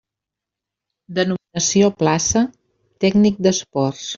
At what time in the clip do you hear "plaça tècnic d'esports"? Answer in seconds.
2.01-4.05